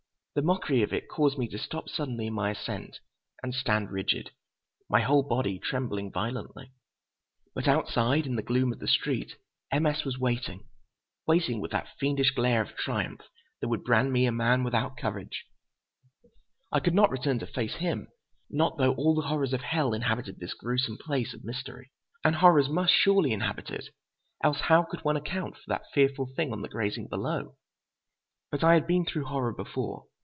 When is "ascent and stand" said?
2.51-3.91